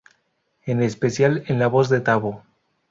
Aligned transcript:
En 0.65 0.81
especial 0.81 1.43
en 1.45 1.59
la 1.59 1.67
voz 1.67 1.87
de 1.89 2.01
Taboo. 2.01 2.41